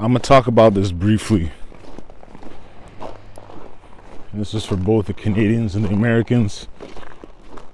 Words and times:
I'm 0.00 0.12
gonna 0.12 0.20
talk 0.20 0.46
about 0.46 0.74
this 0.74 0.92
briefly. 0.92 1.50
This 4.32 4.54
is 4.54 4.64
for 4.64 4.76
both 4.76 5.06
the 5.06 5.12
Canadians 5.12 5.74
and 5.74 5.84
the 5.84 5.88
Americans 5.88 6.68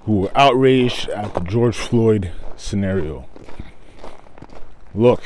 who 0.05 0.21
were 0.21 0.31
outraged 0.33 1.07
at 1.09 1.35
the 1.35 1.41
George 1.41 1.77
Floyd 1.77 2.31
scenario. 2.55 3.29
Look, 4.95 5.21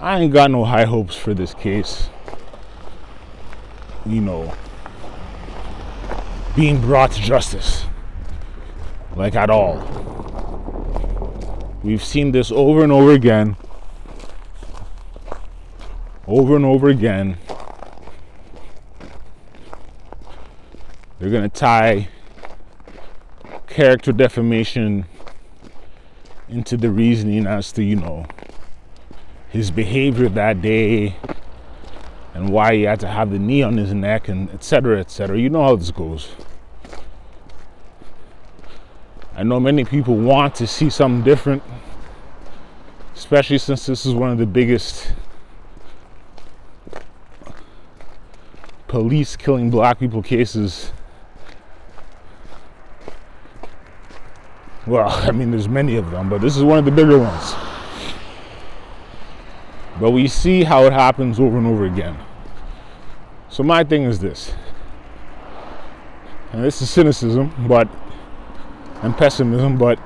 I 0.00 0.20
ain't 0.20 0.32
got 0.32 0.50
no 0.50 0.64
high 0.64 0.86
hopes 0.86 1.14
for 1.14 1.34
this 1.34 1.52
case. 1.52 2.08
You 4.06 4.22
know, 4.22 4.54
being 6.56 6.80
brought 6.80 7.12
to 7.12 7.20
justice. 7.20 7.84
Like 9.14 9.34
at 9.34 9.50
all. 9.50 10.07
We've 11.88 12.04
seen 12.04 12.32
this 12.32 12.52
over 12.52 12.82
and 12.82 12.92
over 12.92 13.12
again. 13.12 13.56
Over 16.26 16.54
and 16.54 16.66
over 16.66 16.90
again. 16.90 17.38
They're 21.18 21.30
going 21.30 21.48
to 21.48 21.48
tie 21.48 22.08
character 23.68 24.12
defamation 24.12 25.06
into 26.50 26.76
the 26.76 26.90
reasoning 26.90 27.46
as 27.46 27.72
to, 27.72 27.82
you 27.82 27.96
know, 27.96 28.26
his 29.48 29.70
behavior 29.70 30.28
that 30.28 30.60
day 30.60 31.16
and 32.34 32.50
why 32.50 32.74
he 32.74 32.82
had 32.82 33.00
to 33.00 33.08
have 33.08 33.30
the 33.30 33.38
knee 33.38 33.62
on 33.62 33.78
his 33.78 33.94
neck 33.94 34.28
and 34.28 34.50
etc 34.50 35.00
etc 35.00 35.38
you 35.38 35.48
know 35.48 35.62
how 35.62 35.74
this 35.74 35.90
goes 35.90 36.32
i 39.38 39.42
know 39.42 39.58
many 39.58 39.84
people 39.84 40.16
want 40.16 40.54
to 40.54 40.66
see 40.66 40.90
something 40.90 41.24
different 41.24 41.62
especially 43.14 43.56
since 43.56 43.86
this 43.86 44.04
is 44.04 44.12
one 44.12 44.30
of 44.30 44.36
the 44.36 44.46
biggest 44.46 45.12
police 48.86 49.36
killing 49.36 49.70
black 49.70 49.98
people 49.98 50.22
cases 50.22 50.92
well 54.86 55.08
i 55.26 55.30
mean 55.30 55.50
there's 55.50 55.68
many 55.68 55.96
of 55.96 56.10
them 56.10 56.28
but 56.28 56.42
this 56.42 56.56
is 56.56 56.62
one 56.62 56.78
of 56.78 56.84
the 56.84 56.90
bigger 56.90 57.18
ones 57.18 57.54
but 60.00 60.12
we 60.12 60.28
see 60.28 60.62
how 60.62 60.84
it 60.84 60.92
happens 60.92 61.40
over 61.40 61.58
and 61.58 61.66
over 61.66 61.84
again. 61.84 62.16
So 63.48 63.62
my 63.62 63.82
thing 63.82 64.04
is 64.04 64.20
this. 64.20 64.54
And 66.52 66.64
this 66.64 66.80
is 66.80 66.88
cynicism, 66.88 67.52
but 67.66 67.88
and 69.02 69.16
pessimism, 69.16 69.76
but 69.76 69.98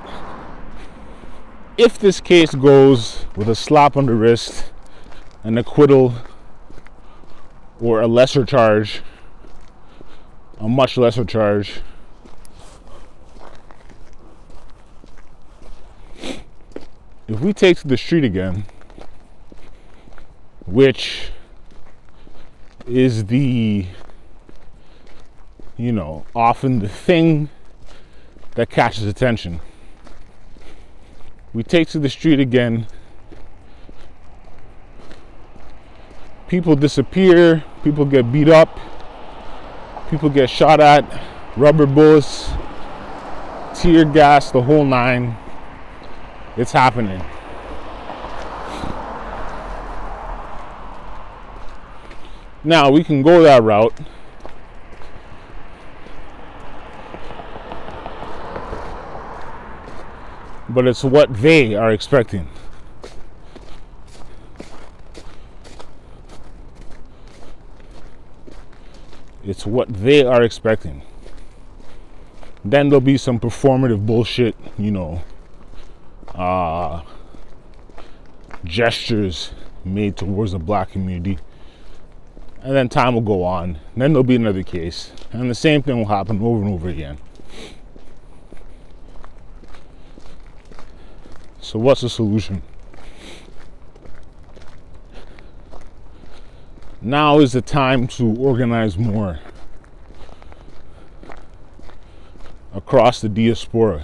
if 1.77 1.97
this 1.97 2.21
case 2.21 2.53
goes 2.53 3.25
with 3.35 3.49
a 3.49 3.55
slap 3.55 3.97
on 3.97 4.05
the 4.05 4.13
wrist, 4.13 4.71
an 5.43 5.57
acquittal, 5.57 6.13
or 7.79 8.01
a 8.01 8.07
lesser 8.07 8.45
charge, 8.45 9.01
a 10.59 10.69
much 10.69 10.97
lesser 10.97 11.25
charge, 11.25 11.81
if 17.27 17.39
we 17.39 17.53
take 17.53 17.77
to 17.77 17.87
the 17.87 17.97
street 17.97 18.23
again 18.23 18.65
which 20.65 21.31
is 22.87 23.25
the 23.25 23.85
you 25.77 25.91
know 25.91 26.25
often 26.35 26.79
the 26.79 26.89
thing 26.89 27.49
that 28.55 28.69
catches 28.69 29.03
attention. 29.05 29.59
We 31.53 31.63
take 31.63 31.87
to 31.89 31.99
the 31.99 32.09
street 32.09 32.39
again. 32.39 32.87
People 36.47 36.75
disappear 36.75 37.63
people 37.83 38.05
get 38.05 38.31
beat 38.31 38.47
up 38.47 38.79
people 40.09 40.29
get 40.29 40.49
shot 40.49 40.79
at 40.79 41.03
rubber 41.57 41.85
bullets 41.85 42.51
tear 43.73 44.05
gas 44.05 44.51
the 44.51 44.61
whole 44.61 44.85
nine. 44.85 45.35
It's 46.55 46.71
happening. 46.71 47.21
Now 52.63 52.91
we 52.91 53.03
can 53.03 53.23
go 53.23 53.41
that 53.43 53.61
route. 53.63 53.99
But 60.73 60.87
it's 60.87 61.03
what 61.03 61.33
they 61.33 61.75
are 61.75 61.91
expecting. 61.91 62.49
It's 69.45 69.65
what 69.65 69.89
they 69.89 70.23
are 70.23 70.41
expecting. 70.41 71.03
Then 72.65 72.89
there'll 72.89 73.01
be 73.01 73.17
some 73.17 73.39
performative 73.39 74.05
bullshit, 74.05 74.55
you 74.77 74.91
know, 74.91 75.21
uh, 76.33 77.01
gestures 78.63 79.51
made 79.83 80.15
towards 80.15 80.53
the 80.53 80.59
black 80.59 80.91
community 80.91 81.37
and 82.63 82.75
then 82.75 82.87
time 82.89 83.13
will 83.13 83.21
go 83.21 83.43
on. 83.43 83.77
Then 83.95 84.13
there'll 84.13 84.23
be 84.23 84.35
another 84.35 84.63
case, 84.63 85.11
and 85.31 85.49
the 85.49 85.55
same 85.55 85.83
thing 85.83 85.97
will 85.97 86.05
happen 86.05 86.41
over 86.41 86.63
and 86.63 86.73
over 86.73 86.89
again. 86.89 87.17
So, 91.63 91.79
what's 91.79 92.01
the 92.01 92.09
solution? 92.09 92.61
Now 97.01 97.39
is 97.39 97.53
the 97.53 97.61
time 97.61 98.05
to 98.07 98.35
organize 98.35 98.97
more 98.97 99.39
across 102.73 103.21
the 103.21 103.29
diaspora 103.29 104.03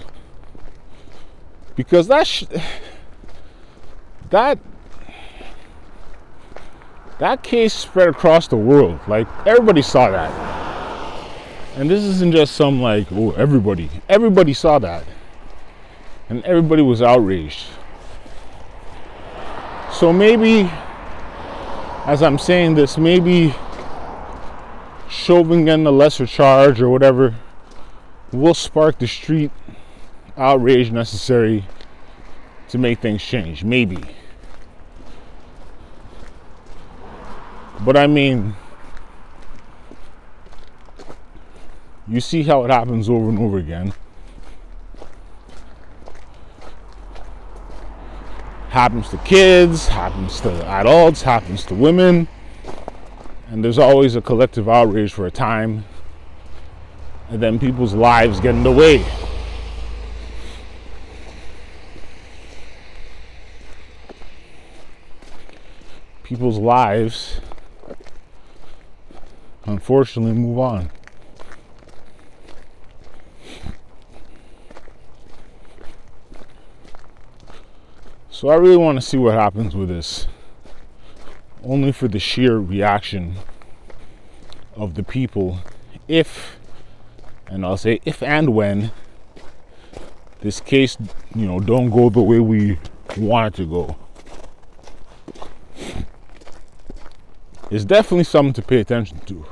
because 1.76 2.08
that 2.08 2.26
sh- 2.26 2.44
that 4.30 4.58
that 7.18 7.42
case 7.42 7.74
spread 7.74 8.08
across 8.08 8.48
the 8.48 8.56
world. 8.56 8.98
Like 9.06 9.28
everybody 9.46 9.82
saw 9.82 10.10
that. 10.10 10.30
And 11.76 11.90
this 11.90 12.02
isn't 12.04 12.32
just 12.32 12.56
some 12.56 12.80
like, 12.80 13.06
oh, 13.12 13.32
everybody. 13.32 13.90
Everybody 14.08 14.54
saw 14.54 14.78
that. 14.78 15.04
And 16.30 16.44
everybody 16.44 16.80
was 16.80 17.02
outraged. 17.02 17.66
So 19.92 20.12
maybe, 20.12 20.70
as 22.06 22.22
I'm 22.22 22.38
saying 22.38 22.76
this, 22.76 22.96
maybe 22.96 23.54
shoving 25.10 25.68
in 25.68 25.86
a 25.86 25.90
lesser 25.90 26.26
charge 26.26 26.80
or 26.80 26.88
whatever 26.88 27.34
will 28.32 28.54
spark 28.54 28.98
the 29.00 29.08
street 29.08 29.50
outrage 30.36 30.92
necessary 30.92 31.66
to 32.68 32.78
make 32.78 33.00
things 33.00 33.22
change. 33.22 33.64
Maybe. 33.64 33.98
But 37.80 37.96
I 37.96 38.06
mean, 38.06 38.54
you 42.06 42.20
see 42.20 42.44
how 42.44 42.64
it 42.64 42.70
happens 42.70 43.08
over 43.08 43.28
and 43.28 43.38
over 43.38 43.58
again. 43.58 43.92
Happens 48.80 49.10
to 49.10 49.18
kids, 49.18 49.88
happens 49.88 50.40
to 50.40 50.50
adults, 50.64 51.20
happens 51.20 51.66
to 51.66 51.74
women. 51.74 52.26
And 53.48 53.62
there's 53.62 53.78
always 53.78 54.16
a 54.16 54.22
collective 54.22 54.70
outrage 54.70 55.12
for 55.12 55.26
a 55.26 55.30
time. 55.30 55.84
And 57.28 57.42
then 57.42 57.58
people's 57.58 57.92
lives 57.92 58.40
get 58.40 58.54
in 58.54 58.62
the 58.62 58.72
way. 58.72 59.04
People's 66.22 66.56
lives 66.56 67.38
unfortunately 69.66 70.32
move 70.32 70.58
on. 70.58 70.90
So 78.40 78.48
I 78.48 78.54
really 78.54 78.78
want 78.78 78.96
to 78.96 79.06
see 79.06 79.18
what 79.18 79.34
happens 79.34 79.76
with 79.76 79.90
this. 79.90 80.26
Only 81.62 81.92
for 81.92 82.08
the 82.08 82.18
sheer 82.18 82.56
reaction 82.56 83.34
of 84.74 84.94
the 84.94 85.02
people 85.02 85.58
if 86.08 86.56
and 87.48 87.66
I'll 87.66 87.76
say 87.76 88.00
if 88.06 88.22
and 88.22 88.54
when 88.54 88.92
this 90.40 90.58
case, 90.58 90.96
you 91.34 91.44
know, 91.44 91.60
don't 91.60 91.90
go 91.90 92.08
the 92.08 92.22
way 92.22 92.40
we 92.40 92.78
want 93.18 93.52
it 93.52 93.56
to 93.58 93.66
go. 93.66 93.96
It's 97.70 97.84
definitely 97.84 98.24
something 98.24 98.54
to 98.54 98.62
pay 98.62 98.80
attention 98.80 99.18
to. 99.26 99.44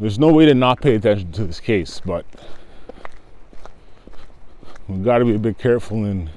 There's 0.00 0.18
no 0.18 0.32
way 0.32 0.46
to 0.46 0.54
not 0.54 0.80
pay 0.80 0.94
attention 0.94 1.32
to 1.32 1.44
this 1.44 1.60
case, 1.60 2.00
but 2.02 2.24
we've 4.88 5.04
got 5.04 5.18
to 5.18 5.26
be 5.26 5.34
a 5.34 5.38
bit 5.38 5.58
careful 5.58 6.06
in 6.06 6.30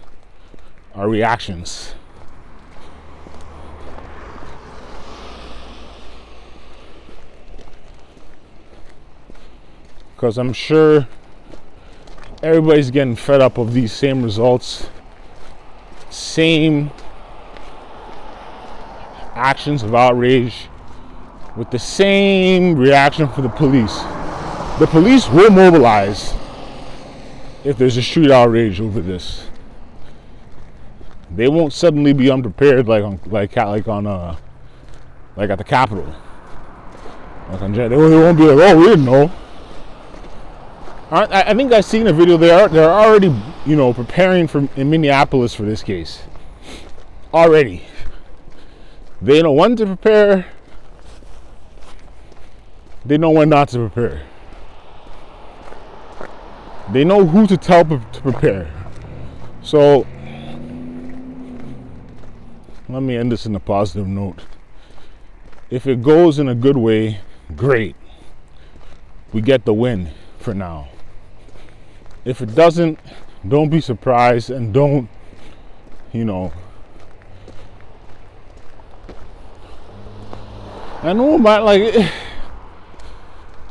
our 0.95 1.07
reactions. 1.07 1.93
Because 10.15 10.37
I'm 10.37 10.53
sure 10.53 11.07
everybody's 12.43 12.91
getting 12.91 13.15
fed 13.15 13.41
up 13.41 13.57
of 13.57 13.73
these 13.73 13.93
same 13.93 14.21
results, 14.21 14.89
same 16.09 16.91
actions 19.35 19.83
of 19.83 19.95
outrage, 19.95 20.67
with 21.55 21.71
the 21.71 21.79
same 21.79 22.75
reaction 22.75 23.27
for 23.29 23.41
the 23.41 23.49
police. 23.49 23.97
The 24.79 24.87
police 24.89 25.27
will 25.29 25.51
mobilize 25.51 26.33
if 27.63 27.77
there's 27.77 27.97
a 27.97 28.01
street 28.01 28.31
outrage 28.31 28.79
over 28.81 29.01
this. 29.01 29.45
They 31.31 31.47
won't 31.47 31.73
suddenly 31.73 32.13
be 32.13 32.31
unprepared 32.31 32.87
like 32.87 33.03
on 33.03 33.19
like 33.27 33.55
like 33.55 33.87
on 33.87 34.07
uh 34.07 34.35
like 35.35 35.49
at 35.49 35.57
the 35.57 35.63
Capitol. 35.63 36.13
Like 37.49 37.61
on, 37.61 37.73
they 37.73 37.87
won't 37.89 38.37
be 38.37 38.45
like, 38.45 38.71
oh, 38.71 38.77
we 38.77 38.85
didn't 38.87 39.05
know. 39.05 39.31
I, 41.11 41.51
I 41.51 41.53
think 41.55 41.71
I've 41.73 41.85
seen 41.85 42.07
a 42.07 42.13
video. 42.13 42.37
They 42.37 42.51
are 42.51 42.67
they're 42.67 42.89
already 42.89 43.35
you 43.65 43.75
know 43.75 43.93
preparing 43.93 44.47
for 44.47 44.67
in 44.75 44.89
Minneapolis 44.89 45.55
for 45.55 45.63
this 45.63 45.81
case. 45.81 46.23
Already, 47.33 47.83
they 49.21 49.41
know 49.41 49.51
when 49.51 49.75
to 49.75 49.85
prepare. 49.85 50.45
They 53.05 53.17
know 53.17 53.31
when 53.31 53.49
not 53.49 53.69
to 53.69 53.89
prepare. 53.89 54.23
They 56.91 57.03
know 57.03 57.25
who 57.25 57.45
to 57.47 57.57
tell 57.57 57.85
to 57.85 58.21
prepare. 58.21 58.71
So 59.61 60.05
let 62.89 63.03
me 63.03 63.15
end 63.15 63.31
this 63.31 63.45
in 63.45 63.55
a 63.55 63.59
positive 63.59 64.07
note. 64.07 64.41
If 65.69 65.85
it 65.85 66.01
goes 66.01 66.39
in 66.39 66.49
a 66.49 66.55
good 66.55 66.75
way, 66.75 67.19
great. 67.55 67.95
We 69.31 69.41
get 69.41 69.63
the 69.63 69.73
win 69.75 70.09
for 70.39 70.55
now. 70.55 70.89
If 72.25 72.41
it 72.41 72.55
doesn't, 72.55 72.99
don't 73.47 73.69
be 73.69 73.79
surprised 73.79 74.49
and 74.49 74.73
don't, 74.73 75.07
you 76.11 76.25
know. 76.25 76.51
I 81.03 81.13
know, 81.13 81.37
but 81.37 81.63
like, 81.63 82.11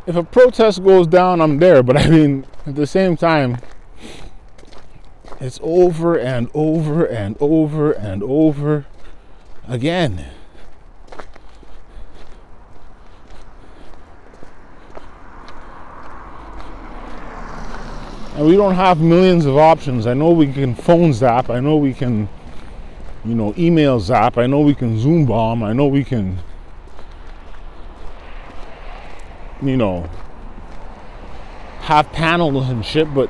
if 0.06 0.14
a 0.14 0.22
protest 0.22 0.84
goes 0.84 1.08
down, 1.08 1.40
I'm 1.40 1.58
there. 1.58 1.82
But 1.82 1.96
I 1.96 2.08
mean, 2.08 2.46
at 2.66 2.76
the 2.76 2.86
same 2.86 3.16
time, 3.16 3.58
it's 5.40 5.58
over 5.60 6.16
and 6.16 6.48
over 6.54 7.04
and 7.04 7.36
over 7.40 7.90
and 7.90 8.22
over 8.22 8.86
again. 9.68 10.24
And 18.34 18.46
we 18.46 18.56
don't 18.56 18.74
have 18.74 19.00
millions 19.00 19.46
of 19.46 19.56
options. 19.56 20.06
I 20.06 20.14
know 20.14 20.30
we 20.30 20.52
can 20.52 20.74
phone 20.74 21.12
zap. 21.12 21.50
I 21.50 21.60
know 21.60 21.76
we 21.76 21.92
can, 21.92 22.28
you 23.24 23.34
know, 23.34 23.52
email 23.58 23.98
zap. 23.98 24.38
I 24.38 24.46
know 24.46 24.60
we 24.60 24.74
can 24.74 24.98
Zoom 24.98 25.26
bomb. 25.26 25.62
I 25.62 25.72
know 25.72 25.86
we 25.86 26.04
can, 26.04 26.38
you 29.60 29.76
know, 29.76 30.08
have 31.80 32.12
panels 32.12 32.68
and 32.68 32.84
shit, 32.84 33.12
but 33.12 33.28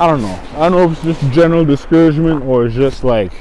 I 0.00 0.08
don't 0.08 0.22
know. 0.22 0.42
I 0.56 0.68
don't 0.68 0.72
know 0.72 0.90
if 0.90 1.04
it's 1.04 1.20
just 1.20 1.32
general 1.32 1.64
discouragement 1.64 2.44
or 2.44 2.66
it's 2.66 2.74
just 2.74 3.04
like 3.04 3.32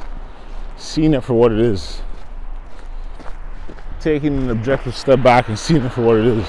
seeing 0.84 1.14
it 1.14 1.24
for 1.24 1.34
what 1.34 1.52
it 1.52 1.60
is. 1.60 2.02
Taking 4.02 4.38
an 4.38 4.50
objective 4.50 4.96
step 4.96 5.24
back 5.24 5.48
and 5.48 5.58
seeing 5.58 5.84
it 5.84 5.90
for 5.90 6.02
what 6.02 6.18
it 6.18 6.26
is. 6.26 6.48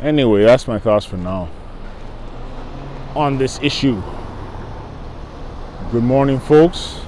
Anyway, 0.00 0.44
that's 0.44 0.66
my 0.66 0.78
thoughts 0.78 1.04
for 1.04 1.18
now 1.18 1.48
on 3.14 3.36
this 3.36 3.58
issue. 3.62 4.00
Good 5.92 6.04
morning, 6.04 6.40
folks. 6.40 7.00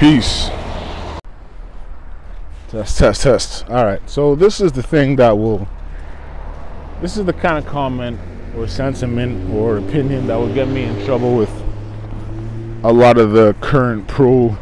Peace. 0.00 0.50
Test, 2.68 2.98
test, 2.98 3.22
test. 3.22 3.68
All 3.68 3.84
right. 3.84 4.00
So, 4.10 4.34
this 4.34 4.60
is 4.60 4.72
the 4.72 4.82
thing 4.82 5.16
that 5.16 5.38
will, 5.38 5.68
this 7.00 7.16
is 7.16 7.24
the 7.24 7.32
kind 7.32 7.58
of 7.58 7.66
comment 7.66 8.18
or 8.56 8.66
sentiment 8.66 9.52
or 9.52 9.76
opinion 9.76 10.26
that 10.26 10.38
would 10.38 10.54
get 10.54 10.66
me 10.66 10.84
in 10.84 11.04
trouble 11.04 11.36
with 11.36 11.50
a 12.82 12.92
lot 12.92 13.18
of 13.18 13.32
the 13.32 13.54
current 13.60 14.08
pro 14.08 14.56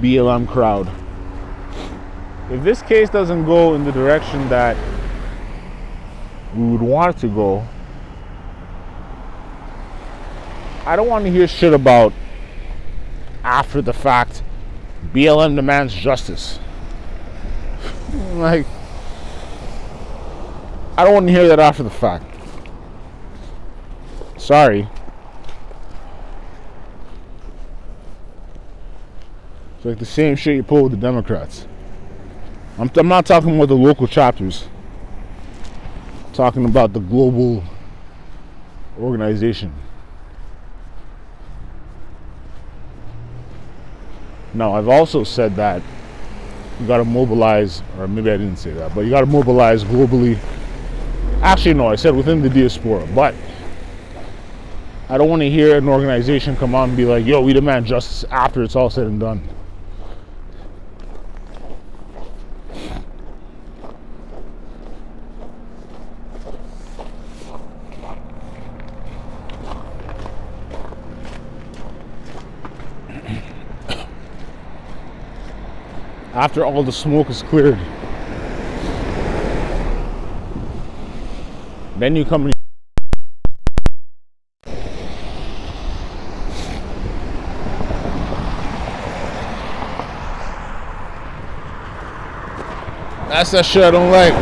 BLM 0.00 0.48
crowd. 0.48 0.88
If 2.50 2.62
this 2.62 2.80
case 2.80 3.10
doesn't 3.10 3.44
go 3.44 3.74
in 3.74 3.84
the 3.84 3.92
direction 3.92 4.48
that 4.48 4.76
we 6.54 6.64
would 6.70 6.80
want 6.80 7.16
it 7.16 7.20
to 7.20 7.28
go, 7.28 7.66
I 10.86 10.96
don't 10.96 11.08
want 11.08 11.26
to 11.26 11.30
hear 11.30 11.46
shit 11.46 11.74
about 11.74 12.14
after 13.44 13.82
the 13.82 13.92
fact 13.92 14.42
BLM 15.12 15.54
demands 15.54 15.94
justice. 15.94 16.58
like, 18.34 18.64
I 20.96 21.04
don't 21.04 21.12
want 21.12 21.26
to 21.26 21.32
hear 21.32 21.48
that 21.48 21.60
after 21.60 21.82
the 21.82 21.90
fact. 21.90 22.37
Sorry. 24.48 24.88
It's 29.76 29.84
like 29.84 29.98
the 29.98 30.06
same 30.06 30.36
shit 30.36 30.56
you 30.56 30.62
pull 30.62 30.84
with 30.84 30.92
the 30.92 30.96
Democrats. 30.96 31.66
I'm, 32.78 32.90
I'm 32.96 33.08
not 33.08 33.26
talking 33.26 33.54
about 33.54 33.68
the 33.68 33.76
local 33.76 34.06
chapters. 34.06 34.66
I'm 36.24 36.32
talking 36.32 36.64
about 36.64 36.94
the 36.94 37.00
global 37.00 37.62
organization. 38.98 39.70
Now, 44.54 44.72
I've 44.72 44.88
also 44.88 45.24
said 45.24 45.56
that 45.56 45.82
you 46.80 46.86
got 46.86 46.96
to 46.96 47.04
mobilize, 47.04 47.82
or 47.98 48.08
maybe 48.08 48.30
I 48.30 48.38
didn't 48.38 48.56
say 48.56 48.70
that, 48.70 48.94
but 48.94 49.02
you 49.02 49.10
got 49.10 49.20
to 49.20 49.26
mobilize 49.26 49.84
globally. 49.84 50.38
Actually, 51.42 51.74
no, 51.74 51.88
I 51.88 51.96
said 51.96 52.16
within 52.16 52.40
the 52.40 52.48
diaspora, 52.48 53.06
but 53.14 53.34
I 55.10 55.16
don't 55.16 55.30
want 55.30 55.40
to 55.40 55.48
hear 55.48 55.78
an 55.78 55.88
organization 55.88 56.54
come 56.54 56.74
on 56.74 56.90
and 56.90 56.96
be 56.96 57.06
like, 57.06 57.24
yo, 57.24 57.40
we 57.40 57.54
demand 57.54 57.86
justice 57.86 58.24
after 58.30 58.62
it's 58.62 58.76
all 58.76 58.90
said 58.90 59.06
and 59.06 59.18
done. 59.18 59.40
after 76.34 76.66
all 76.66 76.82
the 76.82 76.92
smoke 76.92 77.30
is 77.30 77.42
cleared. 77.44 77.78
Then 81.96 82.14
you 82.14 82.26
come 82.26 82.57
That's 93.28 93.50
that 93.50 93.66
shit 93.66 93.84
I 93.84 93.90
don't 93.90 94.10
like. 94.10 94.32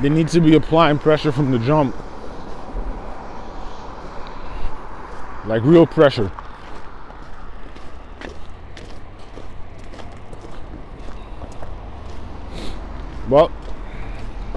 They 0.00 0.08
need 0.08 0.28
to 0.28 0.40
be 0.40 0.56
applying 0.56 0.98
pressure 0.98 1.30
from 1.30 1.52
the 1.52 1.58
jump. 1.60 1.94
Like 5.46 5.62
real 5.64 5.86
pressure. 5.86 6.32
Well, 13.28 13.52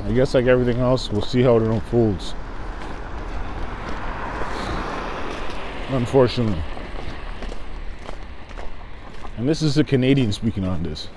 I 0.03 0.11
guess 0.13 0.33
like 0.33 0.47
everything 0.47 0.79
else, 0.79 1.11
we'll 1.11 1.21
see 1.21 1.41
how 1.41 1.57
it 1.57 1.63
unfolds. 1.63 2.33
Unfortunately. 5.89 6.61
And 9.37 9.47
this 9.47 9.61
is 9.61 9.77
a 9.77 9.83
Canadian 9.83 10.31
speaking 10.31 10.65
on 10.65 10.83
this. 10.83 11.09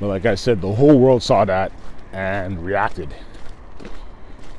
But 0.00 0.08
like 0.08 0.26
I 0.26 0.34
said, 0.34 0.60
the 0.60 0.72
whole 0.72 0.98
world 0.98 1.22
saw 1.22 1.44
that 1.44 1.72
and 2.12 2.64
reacted. 2.64 3.14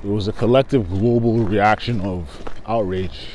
It 0.04 0.08
was 0.08 0.28
a 0.28 0.34
collective 0.34 0.90
global 0.90 1.40
reaction 1.40 2.02
of 2.02 2.44
outrage. 2.66 3.30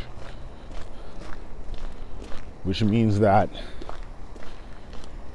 which 2.66 2.82
means 2.82 3.20
that 3.20 3.48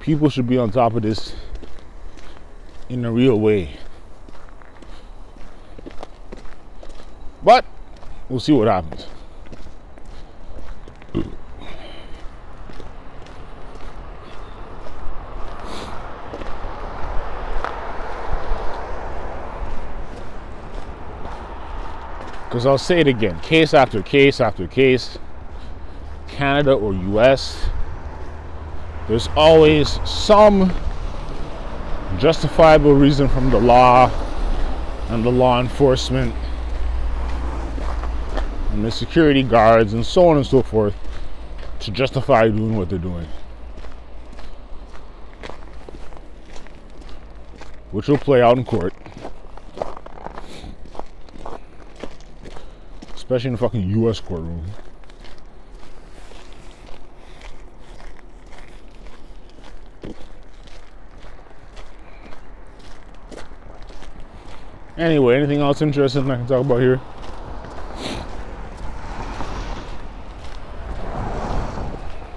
people 0.01 0.29
should 0.29 0.48
be 0.48 0.58
on 0.58 0.70
top 0.70 0.93
of 0.96 1.01
this 1.01 1.34
in 2.89 3.05
a 3.05 3.12
real 3.12 3.39
way. 3.39 3.77
But 7.41 7.63
we'll 8.27 8.41
see 8.41 8.51
what 8.51 8.67
happens. 8.67 9.08
Because 22.51 22.65
I'll 22.65 22.77
say 22.77 23.00
it 23.00 23.08
again 23.08 23.39
case 23.39 23.74
after 23.74 24.03
case 24.03 24.41
after 24.41 24.67
case, 24.67 25.17
Canada 26.27 26.74
or 26.74 26.93
US, 26.93 27.70
there's 29.08 29.29
always 29.38 30.01
some 30.03 30.70
justifiable 32.17 32.93
reason 32.93 33.29
from 33.29 33.51
the 33.51 33.58
law 33.58 34.12
and 35.08 35.24
the 35.24 35.29
law 35.29 35.62
enforcement 35.62 36.36
and 38.72 38.84
the 38.84 38.91
security 38.91 39.43
guards 39.43 39.93
and 39.93 40.05
so 40.05 40.27
on 40.27 40.36
and 40.36 40.46
so 40.46 40.62
forth 40.62 40.93
to 41.79 41.89
justify 41.89 42.50
doing 42.50 42.75
what 42.75 42.89
they're 42.89 43.00
doing. 43.00 43.29
Which 47.91 48.10
will 48.10 48.17
play 48.17 48.41
out 48.41 48.58
in 48.58 48.65
court. 48.65 48.93
Especially 53.32 53.48
in 53.48 53.54
the 53.54 53.60
fucking 53.60 53.90
US 54.04 54.20
courtroom. 54.20 54.66
Anyway, 64.98 65.38
anything 65.38 65.62
else 65.62 65.82
interesting 65.82 66.30
I 66.30 66.36
can 66.36 66.46
talk 66.46 66.66
about 66.66 66.82
here? 66.82 67.00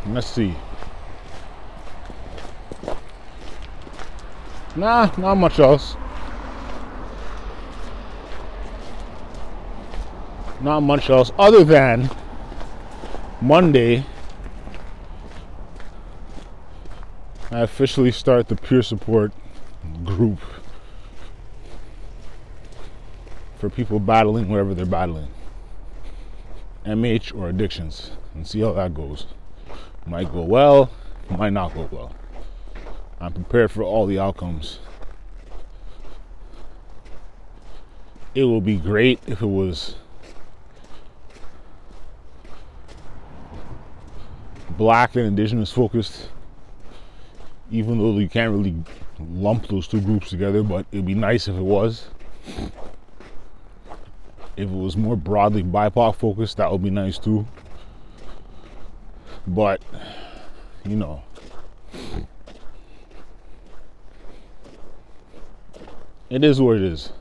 Let's 0.07 0.29
see. 0.29 0.55
Nah, 4.77 5.11
not 5.19 5.35
much 5.35 5.59
else. 5.59 5.97
Not 10.65 10.81
much 10.81 11.11
else 11.11 11.31
other 11.39 11.63
than 11.63 12.09
Monday. 13.43 14.03
I 17.51 17.61
officially 17.61 18.11
start 18.11 18.49
the 18.49 18.57
peer 18.57 18.81
support 18.81 19.33
group 20.05 20.39
for 23.59 23.69
people 23.69 24.01
battling 24.01 24.49
whatever 24.49 24.73
they're 24.73 24.87
battling, 24.87 25.29
MH 26.87 27.39
or 27.39 27.51
addictions, 27.51 28.13
and 28.35 28.47
see 28.49 28.61
how 28.61 28.73
that 28.73 28.95
goes. 28.95 29.27
Might 30.07 30.33
go 30.33 30.41
well, 30.41 30.91
might 31.29 31.53
not 31.53 31.75
go 31.75 31.91
well. 31.93 32.15
I'm 33.21 33.35
prepared 33.35 33.71
for 33.71 33.83
all 33.83 34.07
the 34.07 34.19
outcomes. 34.19 34.79
It 38.35 38.45
will 38.45 38.63
be 38.63 38.77
great 38.77 39.21
if 39.27 39.43
it 39.43 39.47
was 39.47 39.97
black 44.77 45.17
and 45.17 45.27
indigenous 45.27 45.71
focused, 45.71 46.29
even 47.71 47.99
though 47.99 48.19
you 48.19 48.29
can't 48.29 48.53
really 48.53 48.75
lump 49.19 49.69
those 49.69 49.87
two 49.87 50.01
groups 50.01 50.31
together, 50.31 50.63
but 50.63 50.87
it'd 50.93 51.07
be 51.07 51.15
nice 51.15 51.49
if 51.49 51.57
it 51.57 51.63
was. 51.63 52.09
If 54.57 54.71
it 54.71 54.77
was 54.77 54.97
more 54.97 55.17
broadly 55.17 55.63
BIPOC 55.63 56.17
focused, 56.17 56.57
that 56.59 56.71
would 56.71 56.83
be 56.83 56.91
nice 56.91 57.19
too. 57.19 57.47
But, 59.47 59.83
you 60.85 60.97
know, 60.97 61.23
it 66.31 66.45
is 66.45 66.61
what 66.61 66.77
it 66.77 66.83
is. 66.83 67.13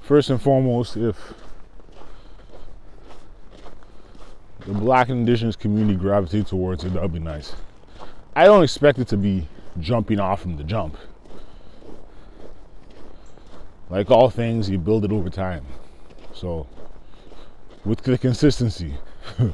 First 0.00 0.30
and 0.30 0.40
foremost, 0.40 0.96
if 0.96 1.34
the 4.66 4.72
black 4.74 5.08
and 5.08 5.20
indigenous 5.20 5.56
community 5.56 5.98
gravitate 5.98 6.46
towards 6.46 6.84
it, 6.84 6.92
that 6.94 7.02
would 7.02 7.12
be 7.12 7.18
nice. 7.18 7.54
I 8.34 8.44
don't 8.44 8.62
expect 8.62 8.98
it 8.98 9.08
to 9.08 9.16
be 9.16 9.46
jumping 9.78 10.20
off 10.20 10.42
from 10.42 10.56
the 10.56 10.64
jump. 10.64 10.96
Like 13.90 14.10
all 14.10 14.30
things, 14.30 14.70
you 14.70 14.78
build 14.78 15.04
it 15.04 15.12
over 15.12 15.28
time. 15.28 15.66
So, 16.34 16.66
with 17.84 18.00
the 18.02 18.16
consistency. 18.16 18.94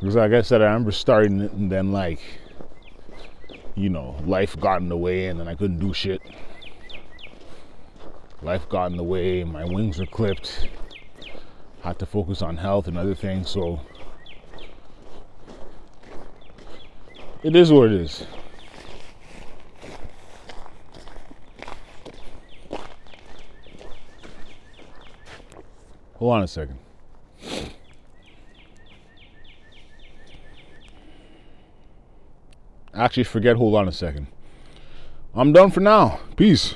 Because, 0.00 0.14
like 0.14 0.32
I 0.32 0.42
said, 0.42 0.62
I 0.62 0.66
remember 0.66 0.92
starting 0.92 1.40
it 1.40 1.52
and 1.52 1.72
then, 1.72 1.90
like, 1.90 2.20
you 3.74 3.88
know, 3.88 4.14
life 4.24 4.58
got 4.60 4.80
in 4.80 4.88
the 4.88 4.96
way 4.96 5.26
and 5.26 5.40
then 5.40 5.48
I 5.48 5.56
couldn't 5.56 5.80
do 5.80 5.92
shit. 5.92 6.22
Life 8.42 8.68
got 8.68 8.92
in 8.92 8.96
the 8.96 9.02
way, 9.02 9.42
my 9.42 9.64
wings 9.64 9.98
were 9.98 10.06
clipped. 10.06 10.68
Had 11.82 11.98
to 12.00 12.06
focus 12.06 12.42
on 12.42 12.56
health 12.56 12.86
and 12.88 12.98
other 12.98 13.14
things, 13.14 13.48
so 13.48 13.80
it 17.42 17.54
is 17.56 17.72
what 17.72 17.90
it 17.90 18.00
is. 18.00 18.26
Hold 26.16 26.32
on 26.32 26.42
a 26.42 26.48
second. 26.48 26.78
Actually, 32.92 33.24
forget, 33.24 33.54
hold 33.56 33.76
on 33.76 33.86
a 33.86 33.92
second. 33.92 34.26
I'm 35.32 35.52
done 35.52 35.70
for 35.70 35.78
now. 35.78 36.18
Peace. 36.34 36.74